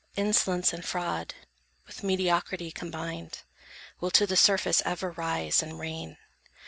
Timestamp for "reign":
5.79-6.17